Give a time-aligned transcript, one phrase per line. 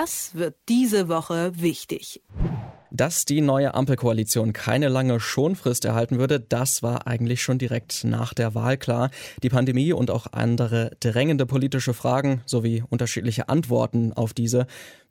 [0.00, 2.22] Das wird diese Woche wichtig.
[2.92, 8.32] Dass die neue Ampelkoalition keine lange Schonfrist erhalten würde, das war eigentlich schon direkt nach
[8.32, 9.10] der Wahl klar.
[9.42, 14.68] Die Pandemie und auch andere drängende politische Fragen sowie unterschiedliche Antworten auf diese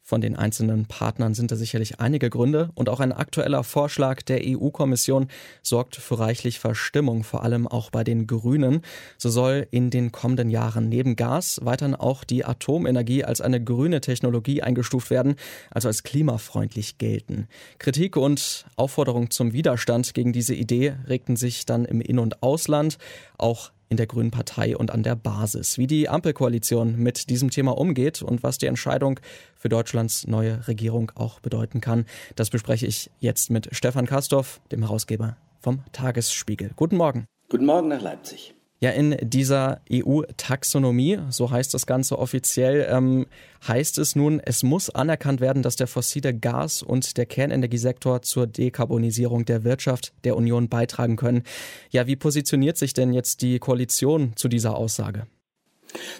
[0.07, 4.39] von den einzelnen Partnern sind da sicherlich einige Gründe und auch ein aktueller Vorschlag der
[4.41, 5.27] EU-Kommission
[5.61, 8.83] sorgt für reichlich Verstimmung, vor allem auch bei den Grünen.
[9.17, 13.99] So soll in den kommenden Jahren neben Gas weiterhin auch die Atomenergie als eine grüne
[13.99, 15.35] Technologie eingestuft werden,
[15.71, 17.49] also als klimafreundlich gelten.
[17.77, 22.97] Kritik und Aufforderung zum Widerstand gegen diese Idee regten sich dann im In- und Ausland.
[23.37, 25.77] Auch in der Grünen Partei und an der Basis.
[25.77, 29.19] Wie die Ampelkoalition mit diesem Thema umgeht und was die Entscheidung
[29.55, 32.05] für Deutschlands neue Regierung auch bedeuten kann,
[32.35, 36.71] das bespreche ich jetzt mit Stefan Kastorf, dem Herausgeber vom Tagesspiegel.
[36.75, 37.25] Guten Morgen.
[37.49, 38.56] Guten Morgen nach Leipzig.
[38.79, 43.25] Ja, in dieser EU-Taxonomie, so heißt das Ganze offiziell, ähm,
[43.67, 48.45] heißt es nun, es muss anerkannt werden, dass der fossile Gas- und der Kernenergiesektor zur
[48.45, 51.41] Dekarbonisierung der Wirtschaft der Union beitragen können.
[51.89, 55.25] Ja, wie positioniert sich denn jetzt die Koalition zu dieser Aussage?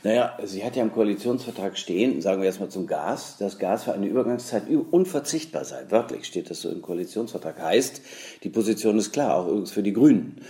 [0.03, 3.93] Naja, sie hat ja im Koalitionsvertrag stehen, sagen wir erstmal zum Gas, dass Gas für
[3.93, 5.85] eine Übergangszeit unverzichtbar sei.
[5.89, 7.61] Wörtlich steht das so im Koalitionsvertrag.
[7.61, 8.01] Heißt,
[8.43, 10.41] die Position ist klar, auch übrigens für die Grünen.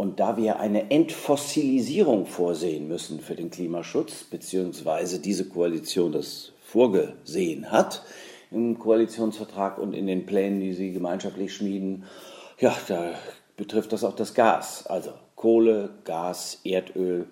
[0.00, 7.70] Und da wir eine Entfossilisierung vorsehen müssen für den Klimaschutz, beziehungsweise diese Koalition das vorgesehen
[7.70, 8.02] hat
[8.50, 12.04] im Koalitionsvertrag und in den Plänen, die sie gemeinschaftlich schmieden,
[12.58, 13.12] ja, da
[13.58, 14.86] betrifft das auch das Gas.
[14.86, 17.26] Also Kohle, Gas, Erdöl,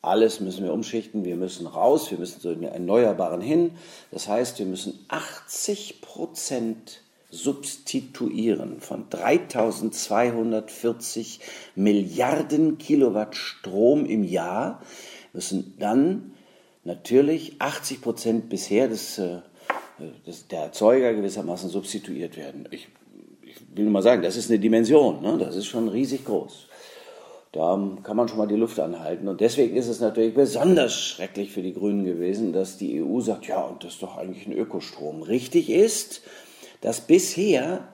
[0.00, 1.24] alles müssen wir umschichten.
[1.24, 3.72] Wir müssen raus, wir müssen zu den Erneuerbaren hin.
[4.12, 11.40] Das heißt, wir müssen 80 Prozent substituieren von 3240
[11.74, 14.82] Milliarden Kilowatt Strom im Jahr,
[15.32, 16.34] müssen dann
[16.84, 19.38] natürlich 80 Prozent bisher des, äh,
[20.26, 22.68] des, der Erzeuger gewissermaßen substituiert werden.
[22.70, 22.88] Ich,
[23.42, 25.38] ich, will nur mal sagen, das ist eine Dimension, ne?
[25.38, 26.68] das ist schon riesig groß.
[27.52, 29.28] Da kann man schon mal die Luft anhalten.
[29.28, 33.46] Und deswegen ist es natürlich besonders schrecklich für die Grünen gewesen, dass die EU sagt,
[33.46, 35.22] ja, und das ist doch eigentlich ein Ökostrom.
[35.22, 36.22] Richtig ist,
[36.82, 37.88] dass bisher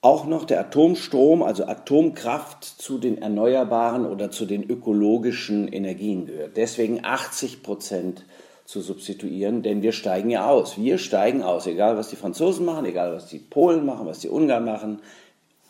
[0.00, 6.56] auch noch der Atomstrom, also Atomkraft, zu den erneuerbaren oder zu den ökologischen Energien gehört.
[6.56, 8.24] Deswegen 80 Prozent
[8.64, 10.76] zu substituieren, denn wir steigen ja aus.
[10.76, 14.28] Wir steigen aus, egal was die Franzosen machen, egal was die Polen machen, was die
[14.28, 15.00] Ungarn machen,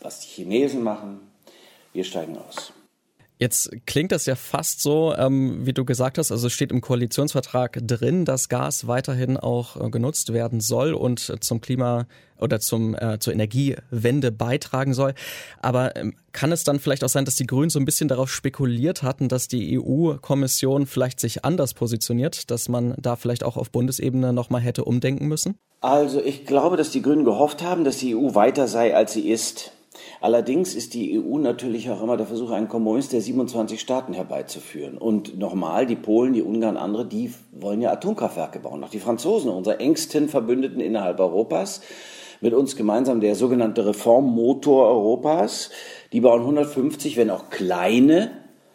[0.00, 1.20] was die Chinesen machen.
[1.92, 2.72] Wir steigen aus.
[3.38, 7.86] Jetzt klingt das ja fast so, ähm, wie du gesagt hast, also steht im Koalitionsvertrag
[7.86, 12.06] drin, dass Gas weiterhin auch äh, genutzt werden soll und äh, zum Klima
[12.38, 15.12] oder zum, äh, zur Energiewende beitragen soll.
[15.60, 18.30] Aber ähm, kann es dann vielleicht auch sein, dass die Grünen so ein bisschen darauf
[18.32, 23.70] spekuliert hatten, dass die EU-Kommission vielleicht sich anders positioniert, dass man da vielleicht auch auf
[23.70, 25.58] Bundesebene nochmal hätte umdenken müssen?
[25.82, 29.28] Also ich glaube, dass die Grünen gehofft haben, dass die EU weiter sei, als sie
[29.28, 29.72] ist.
[30.20, 34.98] Allerdings ist die EU natürlich auch immer der Versuch, einen Kompromiss der 27 Staaten herbeizuführen.
[34.98, 38.82] Und nochmal, die Polen, die Ungarn, andere, die wollen ja Atomkraftwerke bauen.
[38.82, 41.80] Auch die Franzosen, unsere engsten Verbündeten innerhalb Europas,
[42.40, 45.70] mit uns gemeinsam der sogenannte Reformmotor Europas,
[46.12, 48.30] die bauen 150, wenn auch kleine,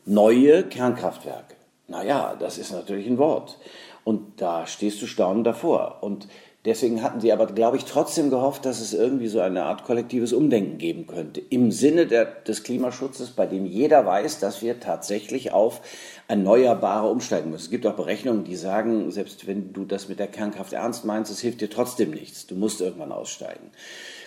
[0.05, 1.55] neue Kernkraftwerke.
[1.87, 3.59] Naja, das ist natürlich ein Wort.
[4.03, 5.99] Und da stehst du staunend davor.
[6.01, 6.27] Und
[6.63, 10.31] Deswegen hatten sie aber, glaube ich, trotzdem gehofft, dass es irgendwie so eine Art kollektives
[10.31, 11.41] Umdenken geben könnte.
[11.49, 15.81] Im Sinne der, des Klimaschutzes, bei dem jeder weiß, dass wir tatsächlich auf
[16.27, 17.63] Erneuerbare umsteigen müssen.
[17.63, 21.31] Es gibt auch Berechnungen, die sagen, selbst wenn du das mit der Kernkraft ernst meinst,
[21.31, 22.45] es hilft dir trotzdem nichts.
[22.45, 23.71] Du musst irgendwann aussteigen.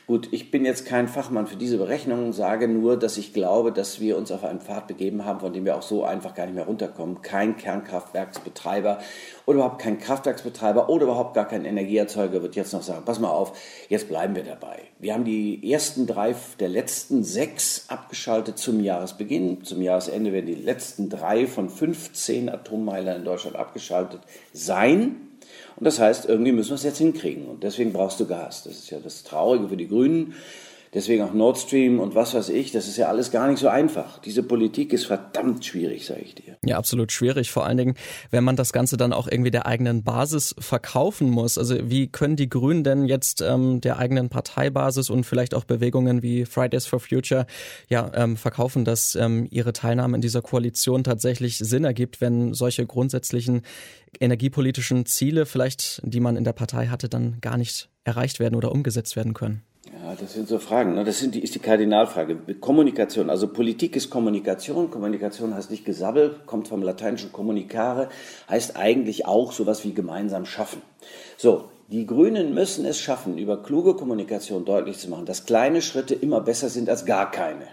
[0.06, 4.00] Gut, ich bin jetzt kein Fachmann für diese Berechnungen, sage nur, dass ich glaube, dass
[4.00, 6.54] wir uns auf einen Pfad begeben haben, von dem wir auch so einfach gar nicht
[6.54, 7.22] mehr runterkommen.
[7.22, 8.98] Kein Kernkraftwerksbetreiber
[9.46, 13.30] oder überhaupt kein Kraftwerksbetreiber oder überhaupt gar kein Energieerzeuger wird jetzt noch sagen, pass mal
[13.30, 14.82] auf, jetzt bleiben wir dabei.
[14.98, 19.64] Wir haben die ersten drei der letzten sechs abgeschaltet zum Jahresbeginn.
[19.64, 24.20] Zum Jahresende werden die letzten drei von 15 Atommeilern in Deutschland abgeschaltet
[24.52, 25.33] sein.
[25.76, 27.46] Und das heißt, irgendwie müssen wir es jetzt hinkriegen.
[27.46, 28.64] Und deswegen brauchst du Gas.
[28.64, 30.34] Das ist ja das Traurige für die Grünen.
[30.94, 33.66] Deswegen auch Nord Stream und was weiß ich, das ist ja alles gar nicht so
[33.66, 34.18] einfach.
[34.20, 36.56] Diese Politik ist verdammt schwierig, sage ich dir.
[36.64, 37.50] Ja, absolut schwierig.
[37.50, 37.94] Vor allen Dingen,
[38.30, 41.58] wenn man das Ganze dann auch irgendwie der eigenen Basis verkaufen muss.
[41.58, 46.22] Also wie können die Grünen denn jetzt ähm, der eigenen Parteibasis und vielleicht auch Bewegungen
[46.22, 47.46] wie Fridays for Future
[47.88, 52.86] ja ähm, verkaufen, dass ähm, ihre Teilnahme in dieser Koalition tatsächlich Sinn ergibt, wenn solche
[52.86, 53.62] grundsätzlichen
[54.20, 58.70] energiepolitischen Ziele vielleicht, die man in der Partei hatte, dann gar nicht erreicht werden oder
[58.70, 59.62] umgesetzt werden können?
[60.20, 60.94] Das sind so Fragen.
[60.94, 61.04] Ne?
[61.04, 62.36] Das sind die, ist die Kardinalfrage.
[62.60, 63.30] Kommunikation.
[63.30, 64.90] Also Politik ist Kommunikation.
[64.90, 68.08] Kommunikation heißt nicht Gesabbel, kommt vom lateinischen communicare,
[68.48, 70.82] heißt eigentlich auch sowas wie gemeinsam schaffen.
[71.36, 76.14] So, die Grünen müssen es schaffen, über kluge Kommunikation deutlich zu machen, dass kleine Schritte
[76.14, 77.66] immer besser sind als gar keine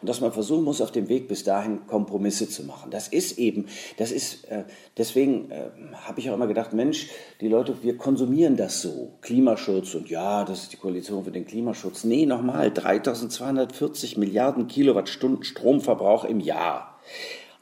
[0.00, 2.90] und dass man versuchen muss, auf dem Weg bis dahin Kompromisse zu machen.
[2.90, 3.66] Das ist eben,
[3.96, 4.64] das ist, äh,
[4.96, 5.70] deswegen äh,
[6.04, 7.08] habe ich auch immer gedacht, Mensch,
[7.40, 9.12] die Leute, wir konsumieren das so.
[9.20, 12.04] Klimaschutz und ja, das ist die Koalition für den Klimaschutz.
[12.04, 16.98] Nee, nochmal, 3240 Milliarden Kilowattstunden Stromverbrauch im Jahr.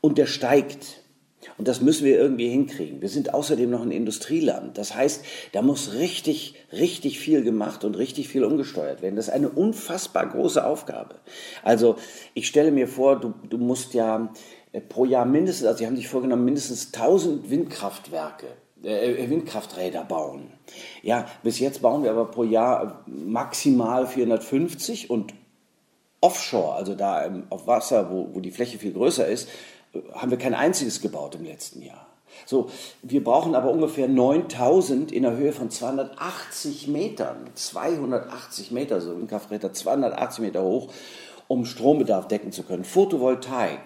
[0.01, 1.04] Und der steigt.
[1.57, 3.01] Und das müssen wir irgendwie hinkriegen.
[3.01, 4.77] Wir sind außerdem noch ein Industrieland.
[4.77, 9.17] Das heißt, da muss richtig, richtig viel gemacht und richtig viel umgesteuert werden.
[9.17, 11.17] Das ist eine unfassbar große Aufgabe.
[11.63, 11.97] Also
[12.35, 14.33] ich stelle mir vor, du, du musst ja
[14.73, 18.47] äh, pro Jahr mindestens, also sie haben sich vorgenommen, mindestens 1000 Windkraftwerke
[18.85, 20.53] äh, Windkrafträder bauen.
[21.03, 25.35] Ja, bis jetzt bauen wir aber pro Jahr maximal 450 und
[26.21, 29.49] offshore, also da auf Wasser, wo, wo die Fläche viel größer ist,
[30.13, 32.07] haben wir kein einziges gebaut im letzten Jahr.
[32.47, 32.71] So,
[33.03, 39.73] wir brauchen aber ungefähr 9000 in der Höhe von 280 Metern, 280 Meter, so Windkrafträder
[39.73, 40.93] 280 Meter hoch,
[41.47, 42.85] um Strombedarf decken zu können.
[42.85, 43.79] Photovoltaik,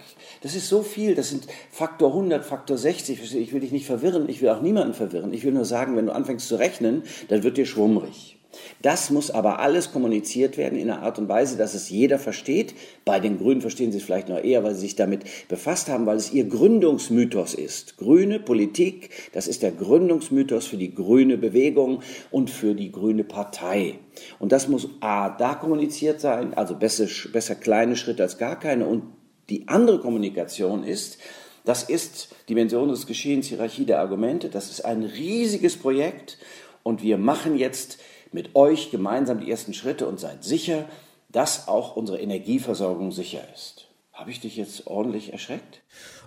[0.42, 3.34] das ist so viel, das sind Faktor 100, Faktor 60.
[3.34, 5.32] Ich will dich nicht verwirren, ich will auch niemanden verwirren.
[5.32, 8.37] Ich will nur sagen, wenn du anfängst zu rechnen, dann wird dir schwummrig.
[8.80, 12.74] Das muss aber alles kommuniziert werden in einer Art und Weise, dass es jeder versteht.
[13.04, 16.06] Bei den Grünen verstehen sie es vielleicht noch eher, weil sie sich damit befasst haben,
[16.06, 17.98] weil es ihr Gründungsmythos ist.
[17.98, 23.98] Grüne Politik, das ist der Gründungsmythos für die grüne Bewegung und für die grüne Partei.
[24.38, 28.86] Und das muss A, da kommuniziert sein, also besser, besser kleine Schritte als gar keine.
[28.86, 29.04] Und
[29.50, 31.18] die andere Kommunikation ist,
[31.64, 34.48] das ist Dimension des Geschehens, Hierarchie der Argumente.
[34.48, 36.38] Das ist ein riesiges Projekt
[36.82, 37.98] und wir machen jetzt
[38.34, 40.84] mit euch gemeinsam die ersten Schritte und seid sicher,
[41.28, 43.88] dass auch unsere Energieversorgung sicher ist.
[44.12, 45.82] Habe ich dich jetzt ordentlich erschreckt?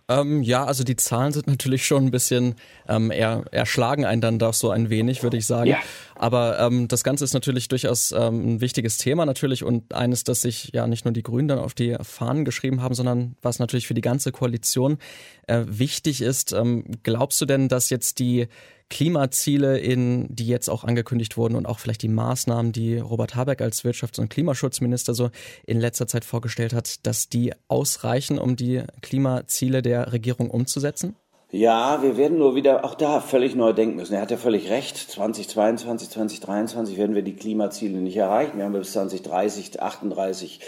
[0.08, 2.56] Ähm, ja, also die Zahlen sind natürlich schon ein bisschen
[2.88, 5.70] ähm, eher, erschlagen einen dann doch so ein wenig, würde ich sagen.
[5.70, 5.78] Ja.
[6.22, 10.42] Aber ähm, das Ganze ist natürlich durchaus ähm, ein wichtiges Thema natürlich und eines, das
[10.42, 13.88] sich ja nicht nur die Grünen dann auf die Fahnen geschrieben haben, sondern was natürlich
[13.88, 15.00] für die ganze Koalition
[15.48, 16.52] äh, wichtig ist.
[16.52, 18.48] Ähm, glaubst du denn, dass jetzt die
[18.92, 23.60] Klimaziele, in, die jetzt auch angekündigt wurden und auch vielleicht die Maßnahmen, die Robert Habeck
[23.60, 25.32] als Wirtschafts- und Klimaschutzminister so
[25.66, 31.16] in letzter Zeit vorgestellt hat, dass die ausreichen, um die Klimaziele der Regierung umzusetzen?
[31.54, 34.14] Ja, wir werden nur wieder auch da völlig neu denken müssen.
[34.14, 34.96] Er hat ja völlig recht.
[34.96, 38.58] 2022, 2023 werden wir die Klimaziele nicht erreichen.
[38.58, 40.62] Wir haben bis 2030, 38,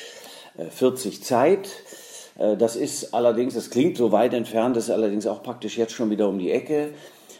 [0.70, 1.70] 40 Zeit.
[2.38, 5.94] Äh, das ist allerdings, das klingt so weit entfernt, das ist allerdings auch praktisch jetzt
[5.94, 6.90] schon wieder um die Ecke.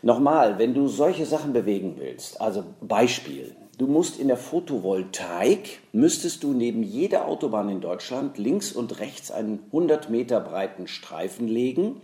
[0.04, 6.44] Nochmal, wenn du solche Sachen bewegen willst, also Beispiel, du musst in der Photovoltaik, müsstest
[6.44, 12.00] du neben jeder Autobahn in Deutschland links und rechts einen 100 Meter breiten Streifen legen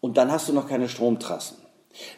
[0.00, 1.58] und dann hast du noch keine Stromtrassen.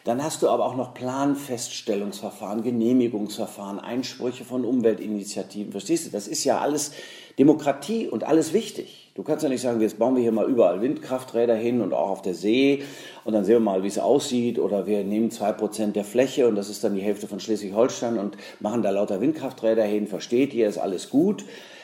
[0.03, 5.71] Dann hast du aber auch noch Planfeststellungsverfahren, Genehmigungsverfahren, Einsprüche von Umweltinitiativen.
[5.71, 6.11] Verstehst du?
[6.11, 6.91] Das ist ja alles
[7.39, 9.11] Demokratie und alles wichtig.
[9.15, 12.09] Du kannst ja nicht sagen, jetzt bauen wir hier mal überall Windkrafträder hin und auch
[12.09, 12.83] auf der See
[13.25, 16.47] und dann sehen wir mal, wie es aussieht oder wir nehmen zwei Prozent der Fläche
[16.47, 20.07] und das ist dann die Hälfte von Schleswig-Holstein und machen da lauter Windkrafträder hin.
[20.07, 21.43] Versteht ihr, ist alles gut.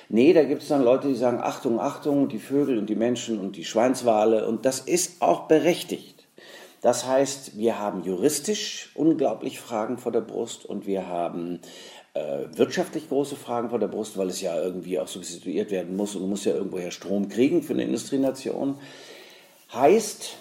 [0.09, 3.39] Nee, da gibt es dann Leute, die sagen, Achtung, Achtung, die Vögel und die Menschen
[3.39, 6.27] und die Schweinswale und das ist auch berechtigt.
[6.81, 11.59] Das heißt, wir haben juristisch unglaublich Fragen vor der Brust und wir haben
[12.13, 16.15] äh, wirtschaftlich große Fragen vor der Brust, weil es ja irgendwie auch substituiert werden muss
[16.15, 18.77] und muss ja irgendwoher Strom kriegen für eine Industrienation.
[19.73, 20.37] Heißt,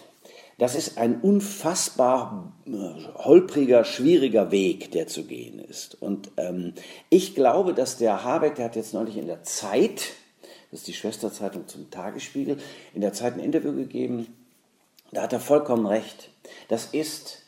[0.59, 2.71] das ist ein unfassbar äh,
[3.17, 6.01] holpriger, schwieriger Weg, der zu gehen ist.
[6.01, 6.73] Und ähm,
[7.11, 10.13] ich glaube, dass der Habeck, der hat jetzt neulich in der Zeit,
[10.71, 12.59] das ist die Schwesterzeitung zum Tagesspiegel,
[12.95, 14.29] in der Zeit ein Interview gegeben,
[15.13, 16.31] da hat er vollkommen recht.
[16.69, 17.43] Das ist,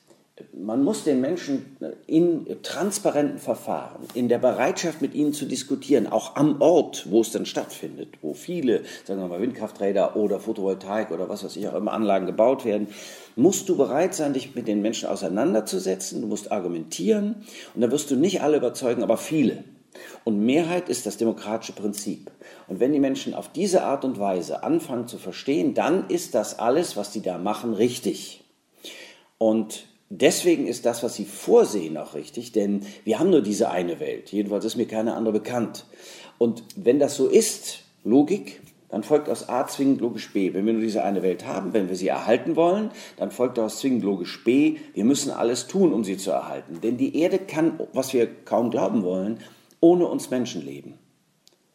[0.53, 1.77] man muss den Menschen
[2.07, 7.33] in transparenten Verfahren, in der Bereitschaft mit ihnen zu diskutieren, auch am Ort, wo es
[7.33, 11.75] dann stattfindet, wo viele, sagen wir mal, Windkrafträder oder Photovoltaik oder was weiß ich auch
[11.75, 12.89] immer Anlagen gebaut werden,
[13.37, 17.37] musst du bereit sein, dich mit den Menschen auseinanderzusetzen, du musst argumentieren
[17.75, 19.65] und da wirst du nicht alle überzeugen, aber viele.
[20.25, 22.31] Und Mehrheit ist das demokratische Prinzip.
[22.69, 26.59] Und wenn die Menschen auf diese Art und Weise anfangen zu verstehen, dann ist das
[26.59, 28.45] alles, was die da machen, richtig.
[29.39, 34.01] Und deswegen ist das, was sie vorsehen, auch richtig, denn wir haben nur diese eine
[34.01, 34.31] Welt.
[34.31, 35.85] Jedenfalls ist mir keine andere bekannt.
[36.39, 40.55] Und wenn das so ist, Logik, dann folgt aus A zwingend logisch B.
[40.55, 43.81] Wenn wir nur diese eine Welt haben, wenn wir sie erhalten wollen, dann folgt daraus
[43.81, 44.77] zwingend logisch B.
[44.95, 46.81] Wir müssen alles tun, um sie zu erhalten.
[46.83, 49.41] Denn die Erde kann, was wir kaum glauben wollen,
[49.81, 50.95] ohne uns Menschen leben.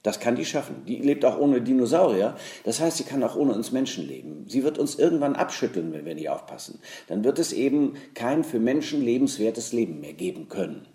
[0.04, 0.84] Das kann die schaffen.
[0.86, 2.36] Die lebt auch ohne Dinosaurier.
[2.66, 4.46] Das heißt, sie kann auch ohne uns Menschen leben.
[4.50, 6.80] Sie wird uns irgendwann abschütteln, wenn wir nicht aufpassen.
[7.08, 10.86] Dann wird es eben kein für Menschen lebenswertes Leben mehr geben können.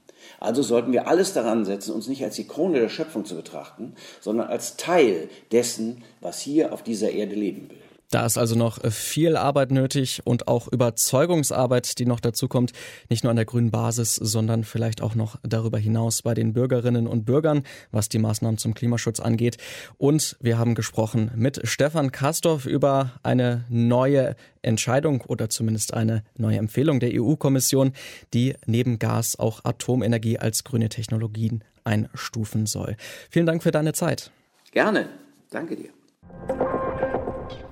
[0.41, 3.95] Also sollten wir alles daran setzen, uns nicht als die Krone der Schöpfung zu betrachten,
[4.21, 7.88] sondern als Teil dessen, was hier auf dieser Erde leben will.
[8.11, 12.73] Da ist also noch viel Arbeit nötig und auch Überzeugungsarbeit, die noch dazu kommt,
[13.11, 17.07] nicht nur an der grünen Basis, sondern vielleicht auch noch darüber hinaus bei den Bürgerinnen
[17.07, 19.59] und Bürgern, was die Maßnahmen zum Klimaschutz angeht.
[19.99, 26.57] Und wir haben gesprochen mit Stefan Kastorf über eine neue Entscheidung oder zumindest eine neue
[26.57, 27.93] Empfehlung der EU-Kommission,
[28.33, 32.97] die neben Gas auch Atomenergie als grüne Technologien einstufen soll.
[33.31, 34.31] Vielen Dank für deine Zeit.
[34.73, 35.09] Gerne.
[35.51, 35.91] Danke dir.